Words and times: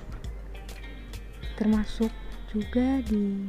termasuk 1.55 2.11
juga 2.51 2.99
di 3.07 3.47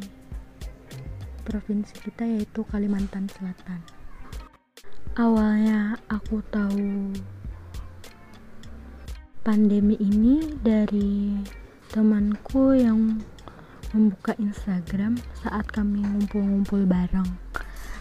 provinsi 1.43 2.07
kita 2.07 2.23
yaitu 2.23 2.63
Kalimantan 2.71 3.27
Selatan. 3.27 3.83
Awalnya 5.19 5.99
aku 6.07 6.39
tahu 6.55 7.11
pandemi 9.41 9.97
ini 9.97 10.53
dari 10.61 11.33
temanku 11.89 12.77
yang 12.77 13.25
membuka 13.97 14.37
Instagram 14.37 15.17
saat 15.41 15.65
kami 15.73 16.05
ngumpul-ngumpul 16.05 16.85
bareng. 16.85 17.25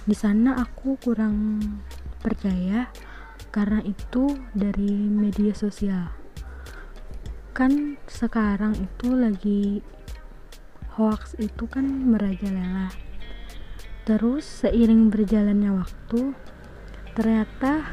Di 0.04 0.12
sana 0.12 0.60
aku 0.60 1.00
kurang 1.00 1.64
percaya 2.20 2.92
karena 3.56 3.80
itu 3.88 4.36
dari 4.52 4.92
media 5.08 5.56
sosial. 5.56 6.12
Kan 7.56 7.96
sekarang 8.12 8.76
itu 8.76 9.16
lagi 9.16 9.80
hoax 11.00 11.40
itu 11.40 11.72
kan 11.72 11.88
merajalela. 11.88 12.92
Terus 14.04 14.44
seiring 14.44 15.08
berjalannya 15.08 15.72
waktu, 15.72 16.36
ternyata 17.16 17.88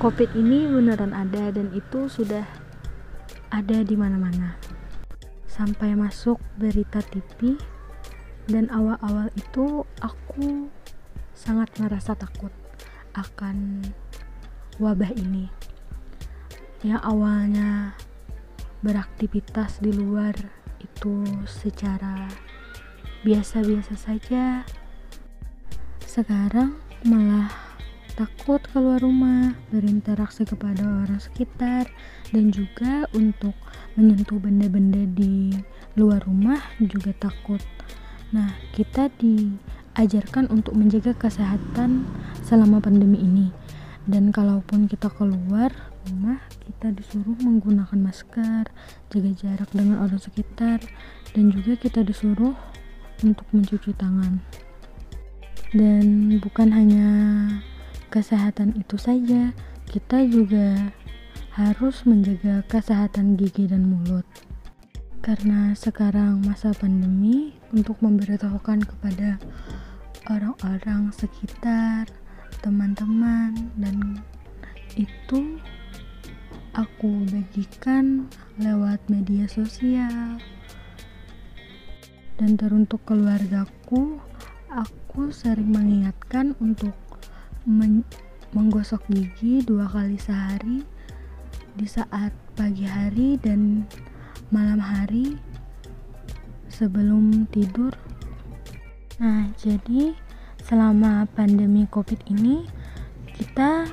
covid 0.00 0.32
ini 0.32 0.64
beneran 0.64 1.12
ada 1.12 1.52
dan 1.52 1.68
itu 1.76 2.08
sudah 2.08 2.61
ada 3.52 3.84
di 3.84 3.92
mana-mana. 3.92 4.56
Sampai 5.44 5.92
masuk 5.92 6.40
berita 6.56 7.04
TV 7.04 7.60
dan 8.48 8.72
awal-awal 8.72 9.28
itu 9.36 9.84
aku 10.00 10.72
sangat 11.36 11.68
merasa 11.76 12.16
takut 12.16 12.50
akan 13.12 13.84
wabah 14.80 15.12
ini. 15.12 15.52
Yang 16.80 17.02
awalnya 17.04 17.92
beraktivitas 18.80 19.84
di 19.84 19.92
luar 19.92 20.34
itu 20.80 21.22
secara 21.44 22.26
biasa-biasa 23.22 23.94
saja. 23.94 24.64
Sekarang 26.02 26.80
malah 27.04 27.61
takut 28.14 28.60
keluar 28.70 29.00
rumah, 29.00 29.56
berinteraksi 29.72 30.44
kepada 30.44 30.84
orang 30.84 31.20
sekitar, 31.20 31.88
dan 32.32 32.52
juga 32.52 33.08
untuk 33.16 33.56
menyentuh 33.96 34.40
benda-benda 34.40 35.04
di 35.16 35.52
luar 35.96 36.24
rumah 36.24 36.60
juga 36.80 37.12
takut. 37.16 37.60
Nah, 38.32 38.56
kita 38.72 39.12
diajarkan 39.20 40.48
untuk 40.48 40.72
menjaga 40.72 41.12
kesehatan 41.16 42.08
selama 42.40 42.80
pandemi 42.80 43.20
ini. 43.20 43.48
Dan 44.02 44.34
kalaupun 44.34 44.90
kita 44.90 45.12
keluar 45.14 45.70
rumah, 46.10 46.42
kita 46.66 46.90
disuruh 46.90 47.38
menggunakan 47.38 47.94
masker, 47.94 48.66
jaga 49.14 49.30
jarak 49.38 49.70
dengan 49.70 50.02
orang 50.02 50.18
sekitar, 50.18 50.82
dan 51.36 51.54
juga 51.54 51.78
kita 51.78 52.02
disuruh 52.02 52.56
untuk 53.22 53.46
mencuci 53.54 53.94
tangan. 53.94 54.42
Dan 55.70 56.36
bukan 56.42 56.68
hanya 56.74 57.08
kesehatan 58.12 58.76
itu 58.76 59.00
saja, 59.00 59.56
kita 59.88 60.20
juga 60.28 60.92
harus 61.56 62.04
menjaga 62.04 62.60
kesehatan 62.68 63.40
gigi 63.40 63.72
dan 63.72 63.88
mulut. 63.88 64.28
Karena 65.24 65.72
sekarang 65.72 66.44
masa 66.44 66.76
pandemi 66.76 67.56
untuk 67.72 67.96
memberitahukan 68.04 68.84
kepada 68.84 69.40
orang-orang 70.28 71.08
sekitar, 71.16 72.04
teman-teman 72.60 73.72
dan 73.80 74.20
itu 74.92 75.56
aku 76.76 77.24
bagikan 77.32 78.28
lewat 78.60 79.00
media 79.08 79.48
sosial 79.48 80.36
dan 82.36 82.50
teruntuk 82.60 83.00
keluargaku 83.08 84.20
aku 84.72 85.28
sering 85.32 85.68
mengingatkan 85.68 86.56
untuk 86.60 86.96
men 87.68 88.02
menggosok 88.52 89.06
gigi 89.08 89.64
dua 89.64 89.88
kali 89.88 90.20
sehari 90.20 90.84
di 91.72 91.86
saat 91.88 92.36
pagi 92.52 92.84
hari 92.84 93.40
dan 93.40 93.88
malam 94.52 94.76
hari 94.76 95.40
sebelum 96.68 97.48
tidur. 97.48 97.96
Nah, 99.16 99.48
jadi 99.56 100.12
selama 100.60 101.24
pandemi 101.32 101.88
Covid 101.88 102.20
ini 102.28 102.68
kita 103.32 103.88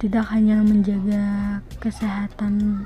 tidak 0.00 0.24
hanya 0.32 0.60
menjaga 0.60 1.60
kesehatan 1.80 2.84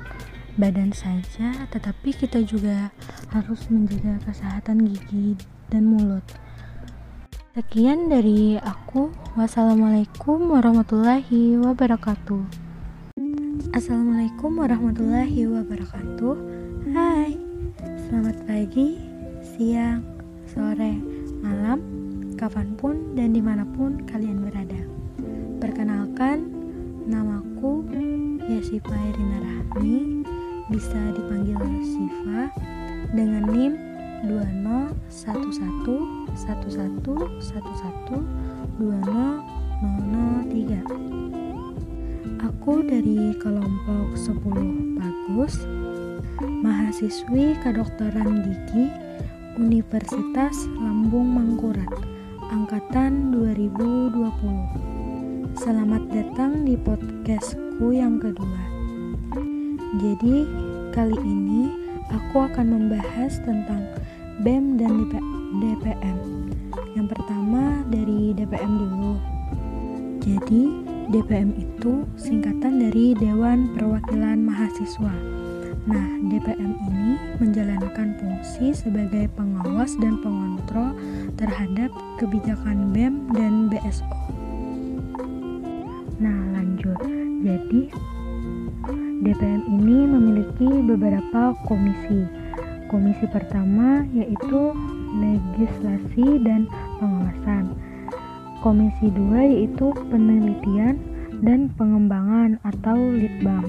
badan 0.55 0.95
saja, 0.95 1.67
tetapi 1.71 2.15
kita 2.15 2.43
juga 2.43 2.91
harus 3.31 3.67
menjaga 3.67 4.23
kesehatan 4.23 4.87
gigi 4.87 5.35
dan 5.67 5.87
mulut. 5.87 6.23
Sekian 7.55 8.11
dari 8.11 8.59
aku. 8.59 9.15
Wassalamualaikum 9.39 10.51
warahmatullahi 10.51 11.55
wabarakatuh. 11.55 12.43
Assalamualaikum 13.71 14.59
warahmatullahi 14.59 15.47
wabarakatuh. 15.47 16.35
Hai, 16.91 17.39
selamat 17.79 18.43
pagi, 18.43 18.99
siang, 19.39 20.03
sore, 20.51 20.99
malam, 21.39 21.79
kapan 22.35 22.75
pun 22.75 23.15
dan 23.15 23.31
di 23.31 23.39
mana 23.39 23.63
pun 23.63 24.03
kalian 24.03 24.43
berada. 24.43 24.83
Perkenalkan, 25.63 26.51
namaku 27.07 27.87
Yasifa 28.51 28.99
Irina 29.15 29.39
Rahmi, 29.39 30.27
bisa 30.75 30.99
dipanggil 31.15 31.55
Siva 31.87 32.51
dengan 33.15 33.47
NIM 33.47 33.94
2011 34.23 34.95
satu 35.11 35.51
satu 35.51 35.95
satu 37.43 37.71
satu 37.75 38.23
dua 38.79 38.95
nol 39.03 39.43
nol 39.83 39.99
nol 40.07 40.47
tiga. 40.47 40.79
Aku 42.45 42.85
dari 42.87 43.35
kelompok 43.43 44.15
10 44.15 44.95
bagus 44.95 45.67
mahasiswi 46.63 47.59
kedokteran 47.59 48.39
gigi 48.41 48.87
Universitas 49.59 50.55
Lambung 50.79 51.35
Mangkurat 51.35 51.91
angkatan 52.49 53.35
2020 53.35 55.59
selamat 55.59 56.03
datang 56.09 56.63
di 56.63 56.79
podcastku 56.79 57.91
yang 57.93 58.19
kedua. 58.19 58.61
Jadi 60.01 60.47
kali 60.91 61.15
ini 61.21 61.84
aku 62.11 62.45
akan 62.45 62.65
membahas 62.67 63.39
tentang 63.41 63.85
BEM 64.43 64.77
dan 64.77 65.07
DPM. 65.61 66.17
Yang 66.93 67.07
pertama 67.15 67.81
dari 67.87 68.35
DPM 68.35 68.71
dulu. 68.77 69.13
Jadi, 70.25 70.63
DPM 71.13 71.53
itu 71.53 72.01
singkatan 72.17 72.81
dari 72.81 73.13
Dewan 73.13 73.77
Perwakilan 73.77 74.41
Mahasiswa 74.41 75.13
Nah, 75.85 76.17
DPM 76.33 76.73
ini 76.89 77.13
menjalankan 77.37 78.17
fungsi 78.17 78.73
sebagai 78.73 79.29
pengawas 79.37 79.93
dan 80.01 80.17
pengontrol 80.17 80.97
terhadap 81.37 81.93
kebijakan 82.17 82.89
BEM 82.89 83.29
dan 83.37 83.69
BSO. 83.69 84.09
Nah, 86.17 86.39
lanjut. 86.57 86.97
Jadi, 87.45 87.93
DPM 89.25 89.65
ini 89.65 90.05
memiliki 90.05 90.69
beberapa 90.85 91.57
komisi. 91.65 92.29
Komisi 92.93 93.25
pertama 93.33 94.05
yaitu 94.13 94.69
legislasi 95.17 96.45
dan 96.45 96.69
pengawasan. 97.01 97.73
Komisi 98.61 99.09
dua 99.09 99.41
yaitu 99.41 99.89
penelitian 100.13 101.01
dan 101.41 101.73
pengembangan 101.73 102.61
atau 102.69 102.93
litbang. 102.93 103.65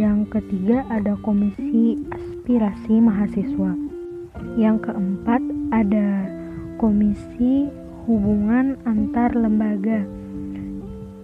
Yang 0.00 0.40
ketiga 0.40 0.88
ada 0.88 1.20
komisi 1.20 2.00
aspirasi 2.08 2.96
mahasiswa. 2.96 3.76
Yang 4.56 4.88
keempat 4.88 5.42
ada 5.68 6.32
komisi 6.80 7.68
hubungan 8.08 8.80
antar 8.88 9.36
lembaga. 9.36 10.21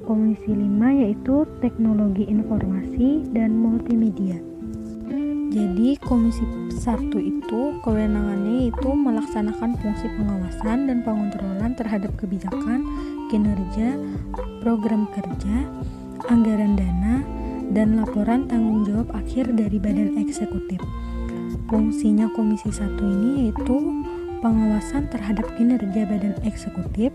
Komisi 0.09 0.57
5 0.57 1.05
yaitu 1.05 1.45
teknologi 1.61 2.25
informasi 2.25 3.29
dan 3.29 3.53
multimedia. 3.61 4.41
Jadi 5.53 6.01
komisi 6.01 6.49
1 6.73 7.13
itu 7.21 7.77
kewenangannya 7.85 8.73
itu 8.73 8.89
melaksanakan 8.89 9.77
fungsi 9.77 10.09
pengawasan 10.17 10.89
dan 10.89 11.05
pengontrolan 11.05 11.77
terhadap 11.77 12.17
kebijakan, 12.17 12.89
kinerja, 13.29 14.01
program 14.65 15.05
kerja, 15.13 15.69
anggaran 16.33 16.73
dana, 16.73 17.21
dan 17.77 18.01
laporan 18.01 18.49
tanggung 18.49 18.89
jawab 18.89 19.13
akhir 19.13 19.53
dari 19.53 19.77
badan 19.77 20.17
eksekutif. 20.17 20.81
Fungsinya 21.69 22.33
komisi 22.33 22.73
1 22.73 22.97
ini 22.97 23.31
yaitu 23.45 23.77
pengawasan 24.41 25.13
terhadap 25.13 25.45
kinerja 25.61 26.09
badan 26.09 26.33
eksekutif, 26.49 27.13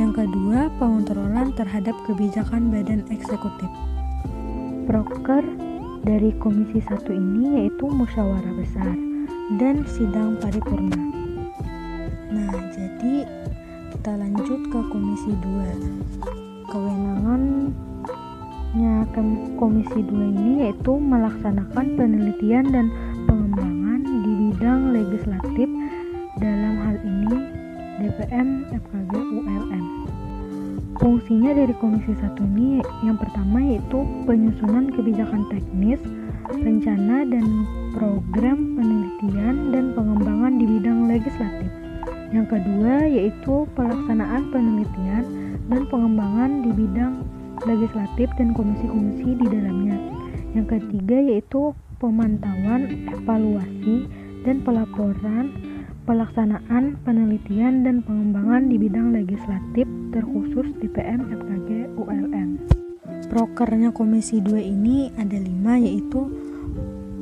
yang 0.00 0.16
kedua 0.16 0.72
pengontrolan 0.80 1.52
terhadap 1.52 1.92
kebijakan 2.08 2.72
badan 2.72 3.04
eksekutif. 3.12 3.68
Proker 4.88 5.44
dari 6.00 6.32
komisi 6.40 6.80
1 6.80 7.04
ini 7.12 7.60
yaitu 7.60 7.84
musyawarah 7.84 8.56
besar 8.56 8.96
dan 9.60 9.84
sidang 9.84 10.40
paripurna. 10.40 10.96
Nah, 12.32 12.48
jadi 12.72 13.28
kita 13.92 14.16
lanjut 14.16 14.72
ke 14.72 14.80
komisi 14.88 15.36
2. 15.36 16.72
Kewenangannya 16.72 19.04
komisi 19.60 20.00
2 20.00 20.16
ini 20.16 20.64
yaitu 20.64 20.96
melaksanakan 20.96 22.00
penelitian 22.00 22.72
dan 22.72 22.88
pengembangan 23.28 24.00
di 24.24 24.32
bidang 24.48 24.96
legislatif 24.96 25.68
dalam 26.40 26.88
hal 26.88 26.96
ini 27.04 27.36
DPM, 28.00 28.64
FKG. 28.72 29.09
Fungsinya 31.30 31.62
dari 31.62 31.74
Komisi 31.78 32.10
1 32.10 32.42
ini 32.42 32.82
yang 33.06 33.14
pertama 33.14 33.62
yaitu 33.62 34.02
penyusunan 34.26 34.90
kebijakan 34.90 35.46
teknis, 35.46 36.02
rencana 36.50 37.22
dan 37.22 37.46
program 37.94 38.74
penelitian 38.74 39.70
dan 39.70 39.94
pengembangan 39.94 40.58
di 40.58 40.66
bidang 40.66 41.06
legislatif. 41.06 41.70
Yang 42.34 42.46
kedua 42.50 43.06
yaitu 43.06 43.62
pelaksanaan 43.78 44.50
penelitian 44.50 45.22
dan 45.70 45.82
pengembangan 45.86 46.66
di 46.66 46.70
bidang 46.74 47.22
legislatif 47.62 48.26
dan 48.34 48.50
komisi-komisi 48.50 49.30
di 49.30 49.46
dalamnya. 49.46 50.02
Yang 50.58 50.66
ketiga 50.82 51.18
yaitu 51.30 51.70
pemantauan, 52.02 53.06
evaluasi, 53.06 54.10
dan 54.42 54.66
pelaporan 54.66 55.54
pelaksanaan 56.10 56.98
penelitian 57.06 57.86
dan 57.86 58.02
pengembangan 58.02 58.66
di 58.66 58.82
bidang 58.82 59.14
legislatif 59.14 59.86
terkhusus 60.10 60.74
DPM, 60.82 61.30
FKG, 61.30 61.94
ULM. 61.94 62.58
Prokernya 63.30 63.94
Komisi 63.94 64.42
2 64.42 64.58
ini 64.58 65.14
ada 65.14 65.38
lima 65.38 65.78
yaitu 65.78 66.26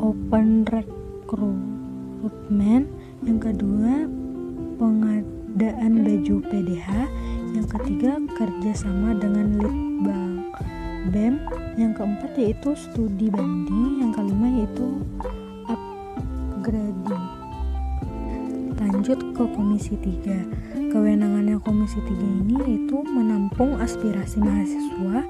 Open 0.00 0.64
Recruitment, 0.64 2.88
yang 3.28 3.36
kedua 3.36 4.08
pengadaan 4.80 5.92
baju 6.08 6.36
PDH, 6.48 6.88
yang 7.60 7.68
ketiga 7.68 8.16
kerjasama 8.40 9.20
dengan 9.20 9.60
Litbang 9.60 10.48
BEM, 11.12 11.44
yang 11.76 11.92
keempat 11.92 12.40
yaitu 12.40 12.72
studi 12.72 13.28
banding, 13.28 14.00
yang 14.00 14.16
kelima 14.16 14.64
yaitu 14.64 14.96
lanjut 19.08 19.32
ke 19.32 19.44
Komisi 19.56 19.94
3. 19.96 20.92
Kewenangannya 20.92 21.56
Komisi 21.64 21.96
3 21.96 22.12
ini 22.12 22.60
yaitu 22.60 23.00
menampung 23.08 23.80
aspirasi 23.80 24.36
mahasiswa 24.36 25.24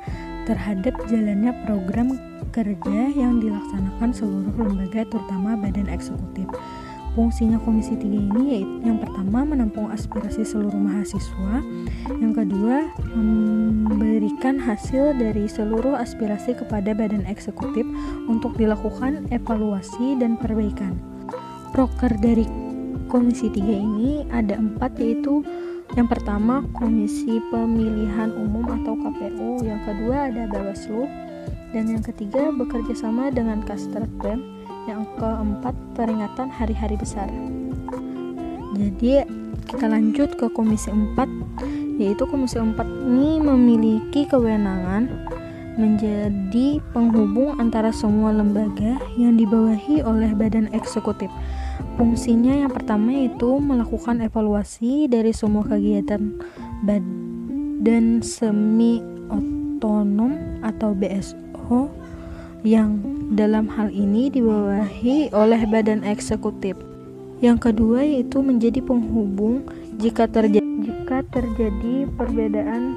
terhadap 0.50 0.98
jalannya 1.06 1.54
program 1.62 2.18
kerja 2.50 3.14
yang 3.14 3.38
dilaksanakan 3.38 4.10
seluruh 4.10 4.50
lembaga 4.58 5.06
terutama 5.06 5.54
badan 5.54 5.86
eksekutif. 5.94 6.50
Fungsinya 7.14 7.62
Komisi 7.62 7.94
3 7.94 8.02
ini 8.02 8.42
yaitu 8.58 8.82
yang 8.82 8.98
pertama 8.98 9.46
menampung 9.46 9.94
aspirasi 9.94 10.42
seluruh 10.42 10.74
mahasiswa, 10.74 11.62
yang 12.18 12.34
kedua 12.34 12.82
memberikan 13.14 14.58
hasil 14.58 15.14
dari 15.14 15.46
seluruh 15.46 15.94
aspirasi 15.94 16.58
kepada 16.58 16.98
badan 16.98 17.22
eksekutif 17.30 17.86
untuk 18.26 18.58
dilakukan 18.58 19.30
evaluasi 19.30 20.18
dan 20.18 20.34
perbaikan. 20.34 20.98
Proker 21.70 22.18
dari 22.18 22.66
Komisi 23.08 23.48
3 23.48 23.64
ini 23.64 24.28
ada 24.28 24.60
empat 24.60 25.00
yaitu 25.00 25.40
yang 25.96 26.04
pertama 26.04 26.60
Komisi 26.76 27.40
Pemilihan 27.48 28.28
Umum 28.36 28.68
atau 28.68 28.92
KPU, 28.92 29.64
yang 29.64 29.80
kedua 29.88 30.28
ada 30.28 30.44
Bawaslu, 30.52 31.08
dan 31.72 31.88
yang 31.88 32.04
ketiga 32.04 32.52
bekerja 32.52 32.92
sama 32.92 33.32
dengan 33.32 33.64
Kastrat 33.64 34.08
BEM, 34.20 34.44
yang 34.84 35.08
keempat 35.16 35.72
peringatan 35.96 36.52
hari-hari 36.52 37.00
besar. 37.00 37.32
Jadi 38.76 39.24
kita 39.64 39.88
lanjut 39.88 40.36
ke 40.36 40.46
Komisi 40.52 40.92
4 40.92 41.98
yaitu 41.98 42.28
Komisi 42.28 42.60
4 42.60 42.76
ini 43.08 43.40
memiliki 43.42 44.28
kewenangan 44.28 45.08
menjadi 45.78 46.82
penghubung 46.90 47.54
antara 47.62 47.94
semua 47.94 48.34
lembaga 48.34 48.98
yang 49.14 49.38
dibawahi 49.38 50.02
oleh 50.02 50.34
badan 50.34 50.66
eksekutif 50.74 51.30
Fungsinya 51.98 52.54
yang 52.54 52.70
pertama 52.70 53.10
yaitu 53.10 53.58
melakukan 53.58 54.22
evaluasi 54.22 55.10
dari 55.10 55.34
semua 55.34 55.66
kegiatan 55.66 56.38
badan 56.86 58.22
semi 58.22 59.02
otonom 59.26 60.62
atau 60.62 60.94
BSO 60.94 61.90
yang 62.62 63.02
dalam 63.34 63.66
hal 63.70 63.90
ini 63.90 64.30
dibawahi 64.30 65.34
oleh 65.34 65.62
badan 65.66 66.06
eksekutif. 66.06 66.78
Yang 67.38 67.70
kedua 67.70 68.02
yaitu 68.02 68.42
menjadi 68.42 68.78
penghubung 68.82 69.66
jika 69.98 70.30
terjadi 70.30 70.62
jika 70.78 71.26
terjadi 71.34 72.06
perbedaan 72.14 72.94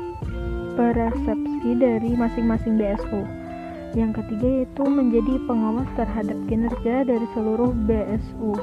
persepsi 0.76 1.70
dari 1.78 2.12
masing-masing 2.16 2.80
BSO. 2.80 3.22
Yang 3.92 4.24
ketiga 4.24 4.48
yaitu 4.64 4.84
menjadi 4.88 5.34
pengawas 5.46 5.90
terhadap 6.00 6.38
kinerja 6.48 6.96
dari 7.04 7.28
seluruh 7.36 7.76
BSU. 7.86 8.56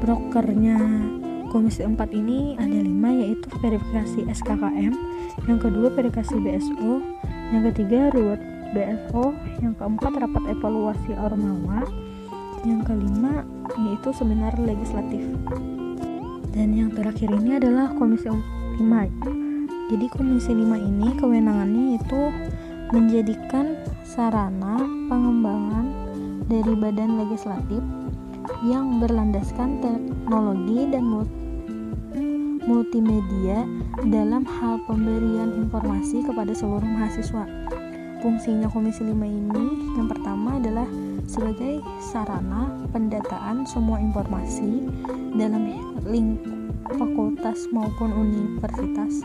Brokernya 0.00 0.78
Komisi 1.50 1.82
4 1.82 1.98
ini 2.14 2.54
ada 2.54 2.78
lima 2.78 3.10
yaitu 3.10 3.50
verifikasi 3.58 4.22
SKKM, 4.22 4.94
yang 5.50 5.58
kedua 5.58 5.90
verifikasi 5.90 6.38
BSO, 6.38 7.02
yang 7.50 7.66
ketiga 7.74 8.14
reward 8.14 8.38
BSO, 8.70 9.34
yang 9.58 9.74
keempat 9.74 10.14
rapat 10.14 10.46
evaluasi 10.46 11.10
Ormawa, 11.18 11.82
yang 12.62 12.86
kelima 12.86 13.42
yaitu 13.82 14.14
seminar 14.14 14.54
legislatif. 14.62 15.26
Dan 16.54 16.70
yang 16.70 16.94
terakhir 16.94 17.34
ini 17.34 17.58
adalah 17.58 17.90
Komisi 17.98 18.30
5. 18.30 19.49
Jadi 19.90 20.06
Komisi 20.06 20.54
5 20.54 20.70
ini 20.78 21.18
kewenangannya 21.18 21.98
itu 21.98 22.22
menjadikan 22.94 23.74
sarana 24.06 24.78
pengembangan 25.10 25.90
dari 26.46 26.78
badan 26.78 27.18
legislatif 27.26 27.82
yang 28.70 29.02
berlandaskan 29.02 29.82
teknologi 29.82 30.86
dan 30.94 31.26
multimedia 32.70 33.66
dalam 34.06 34.46
hal 34.46 34.78
pemberian 34.86 35.58
informasi 35.66 36.22
kepada 36.22 36.54
seluruh 36.54 36.86
mahasiswa. 36.86 37.50
Fungsinya 38.22 38.70
Komisi 38.70 39.02
5 39.02 39.10
ini 39.26 39.64
yang 39.98 40.06
pertama 40.06 40.62
adalah 40.62 40.86
sebagai 41.26 41.82
sarana 41.98 42.78
pendataan 42.94 43.66
semua 43.66 43.98
informasi 43.98 44.86
dalam 45.34 45.66
lingkup 46.06 46.78
fakultas 46.94 47.66
maupun 47.74 48.14
universitas 48.14 49.22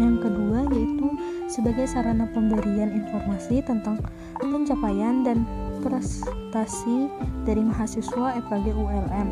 yang 0.00 0.16
kedua 0.16 0.64
yaitu 0.72 1.12
sebagai 1.52 1.84
sarana 1.84 2.24
pemberian 2.32 2.88
informasi 2.96 3.60
tentang 3.60 4.00
pencapaian 4.40 5.20
dan 5.20 5.44
prestasi 5.84 7.12
dari 7.44 7.60
mahasiswa 7.60 8.40
FKG 8.48 8.72
ULM. 8.72 9.28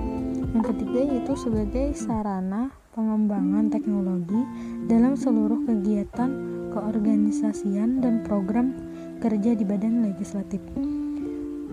Yang 0.53 0.65
ketiga 0.77 1.01
yaitu 1.09 1.33
sebagai 1.41 1.97
sarana 1.97 2.69
pengembangan 2.93 3.73
teknologi 3.73 4.43
dalam 4.91 5.17
seluruh 5.17 5.65
kegiatan 5.65 6.31
keorganisasian 6.73 8.05
dan 8.05 8.27
program 8.27 8.77
kerja 9.19 9.57
di 9.57 9.65
badan 9.65 10.05
legislatif. 10.05 10.61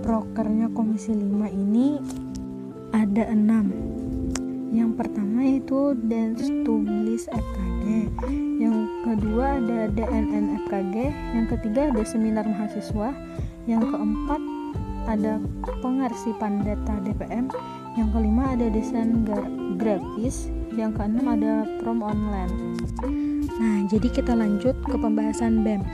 Prokernya 0.06 0.70
Komisi 0.76 1.14
5 1.16 1.50
ini 1.50 1.98
ada 2.94 3.26
enam. 3.32 3.74
Yang 4.76 4.92
pertama 5.00 5.40
itu 5.46 5.96
Dance 5.96 6.52
Tulis 6.68 7.26
FKG, 7.32 8.12
yang 8.60 8.85
kedua 9.06 9.62
ada 9.62 9.86
DNN 9.94 10.66
FKG, 10.66 10.96
yang 11.38 11.46
ketiga 11.46 11.94
ada 11.94 12.02
seminar 12.02 12.50
mahasiswa, 12.50 13.14
yang 13.70 13.86
keempat 13.86 14.42
ada 15.06 15.38
pengarsipan 15.86 16.66
data 16.66 16.98
DPM, 17.06 17.54
yang 17.94 18.10
kelima 18.10 18.58
ada 18.58 18.66
desain 18.74 19.22
grafis, 19.78 20.50
yang 20.74 20.90
keenam 20.98 21.30
ada 21.30 21.70
prom 21.86 22.02
online. 22.02 22.74
Nah 23.62 23.86
jadi 23.86 24.10
kita 24.10 24.34
lanjut 24.34 24.74
ke 24.90 24.98
pembahasan 24.98 25.62
BEM 25.62 25.86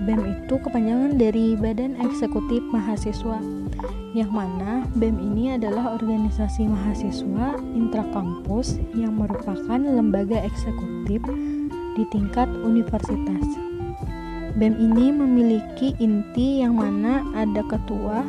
BEM 0.00 0.20
itu 0.24 0.56
kepanjangan 0.56 1.20
dari 1.20 1.52
Badan 1.60 2.00
Eksekutif 2.00 2.64
Mahasiswa 2.72 3.38
yang 4.10 4.32
mana 4.34 4.82
BEM 4.98 5.22
ini 5.22 5.54
adalah 5.54 5.94
organisasi 5.94 6.66
mahasiswa 6.66 7.54
intrakampus 7.76 8.80
yang 8.96 9.14
merupakan 9.14 9.78
lembaga 9.78 10.42
eksekutif 10.42 11.22
di 11.94 12.04
tingkat 12.10 12.46
universitas. 12.62 13.46
BEM 14.58 14.74
ini 14.76 15.14
memiliki 15.14 15.94
inti 16.02 16.60
yang 16.60 16.74
mana 16.74 17.22
ada 17.38 17.62
ketua, 17.64 18.26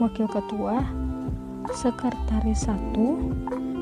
wakil 0.00 0.24
ketua, 0.28 0.80
sekretaris 1.76 2.64
satu, 2.64 3.20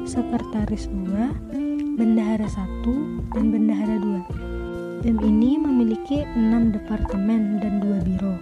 sekretaris 0.02 0.90
2, 0.90 1.96
bendahara 1.96 2.50
1, 2.50 3.34
dan 3.34 3.44
bendahara 3.54 3.96
2. 4.02 5.02
BEM 5.06 5.18
ini 5.22 5.54
memiliki 5.56 6.26
6 6.26 6.74
departemen 6.74 7.62
dan 7.62 7.78
2 7.78 8.02
biro. 8.02 8.34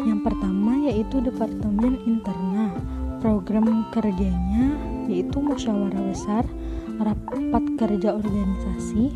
Yang 0.00 0.20
pertama 0.32 0.72
yaitu 0.90 1.20
Departemen 1.20 2.00
Interna. 2.08 2.72
Program 3.20 3.84
kerjanya 3.92 4.80
yaitu 5.04 5.44
musyawarah 5.44 6.08
besar, 6.08 6.44
rapat 6.96 7.64
kerja 7.76 8.16
organisasi, 8.16 9.12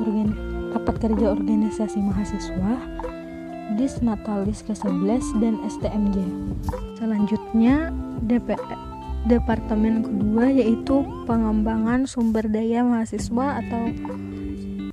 organ, 0.00 0.30
rapat 0.74 0.96
kerja 0.98 1.26
organisasi 1.30 1.98
mahasiswa, 2.02 2.72
Disnatalis 3.74 4.60
ke-11 4.68 5.24
dan 5.40 5.56
STMJ. 5.66 6.16
Selanjutnya 7.00 7.90
DPR 8.22 8.94
departemen 9.24 10.04
kedua 10.04 10.52
yaitu 10.52 11.00
pengembangan 11.24 12.04
sumber 12.04 12.44
daya 12.44 12.84
mahasiswa 12.84 13.64
atau 13.64 13.88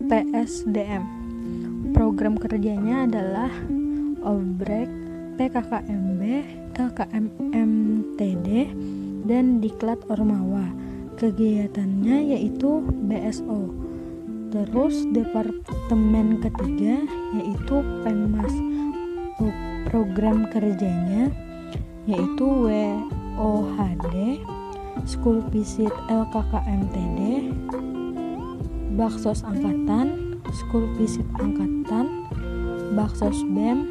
PSDM. 0.08 1.03
Program 1.91 2.39
kerjanya 2.39 3.03
adalah 3.03 3.51
Obrek, 4.24 4.88
PKKMB, 5.36 6.22
KKMMTD, 6.72 8.48
dan 9.27 9.60
Diklat 9.60 10.00
Ormawa. 10.08 10.72
Kegiatannya 11.20 12.34
yaitu 12.34 12.79
BSO. 13.12 13.90
Terus 14.51 15.08
departemen 15.15 16.43
ketiga 16.43 17.08
yaitu 17.39 17.75
Penmas. 18.03 18.51
Program 19.88 20.48
kerjanya 20.51 21.31
yaitu 22.03 22.46
W 22.46 22.67
OHD, 23.39 24.43
School 25.08 25.39
Visit 25.50 25.91
LKKMTD, 26.12 27.50
Baksos 29.00 29.41
Angkatan, 29.48 30.38
School 30.51 30.86
Visit 31.00 31.25
Angkatan, 31.39 32.27
Baksos 32.91 33.39
BEM, 33.55 33.88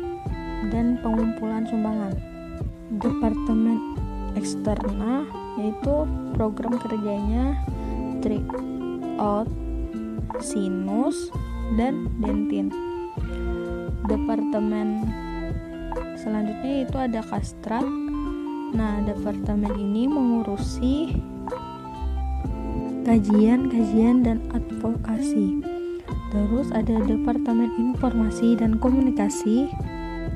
dan 0.69 1.01
pengumpulan 1.01 1.65
sumbangan. 1.67 2.13
Departemen 3.01 3.97
Eksterna 4.37 5.25
yaitu 5.59 6.07
program 6.37 6.77
kerjanya 6.79 7.59
Tryout, 8.21 9.49
Sinus, 10.43 11.31
dan 11.79 12.11
Dentin. 12.19 12.73
Departemen 14.11 15.07
selanjutnya 16.19 16.89
itu 16.89 16.97
ada 16.99 17.21
Kastrat, 17.23 17.87
Nah, 18.71 19.03
departemen 19.03 19.75
ini 19.75 20.07
mengurusi 20.07 21.19
kajian-kajian 23.03 24.23
dan 24.23 24.39
advokasi. 24.55 25.59
Terus 26.31 26.71
ada 26.71 27.03
Departemen 27.03 27.75
Informasi 27.75 28.55
dan 28.55 28.79
Komunikasi 28.79 29.67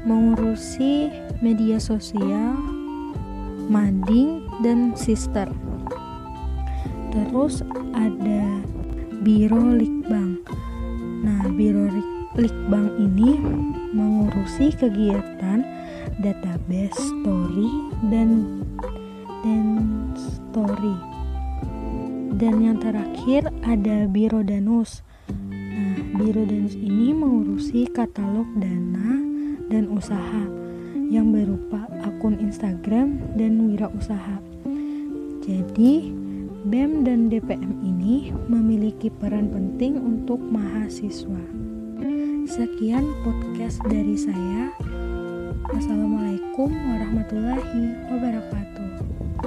mengurusi 0.03 1.15
media 1.39 1.79
sosial, 1.79 2.59
mading, 3.71 4.51
dan 4.67 4.99
sister. 4.99 5.47
Terus 7.15 7.63
ada 7.95 8.59
Biro 9.25 9.73
Likbang. 9.73 10.37
Nah, 11.25 11.49
Biro 11.57 11.89
Likbang 12.37 12.93
ini 13.01 13.41
mengurusi 13.97 14.69
kegiatan 14.77 15.65
database 16.21 16.93
story 16.93 17.73
dan 18.13 18.61
dan 19.41 19.65
story. 20.13 20.93
Dan 22.37 22.69
yang 22.69 22.77
terakhir 22.85 23.49
ada 23.65 24.05
Biro 24.13 24.45
Danus. 24.45 25.01
Nah 25.49 26.21
Biro 26.21 26.45
Danus 26.45 26.77
ini 26.77 27.17
mengurusi 27.17 27.89
katalog 27.89 28.53
dana 28.61 29.25
dan 29.73 29.89
usaha 29.89 30.45
yang 31.09 31.33
berupa 31.33 31.89
akun 32.05 32.37
Instagram 32.45 33.25
dan 33.41 33.73
wirausaha. 33.73 34.37
Jadi 35.41 36.24
BEM 36.65 37.05
dan 37.05 37.29
DPM 37.29 37.77
ini 37.85 38.33
memiliki 38.49 39.13
peran 39.13 39.53
penting 39.53 40.01
untuk 40.01 40.41
mahasiswa. 40.41 41.45
Sekian 42.49 43.05
podcast 43.21 43.85
dari 43.85 44.17
saya. 44.17 44.73
Wassalamualaikum 45.69 46.73
warahmatullahi 46.73 48.09
wabarakatuh. 48.09 48.84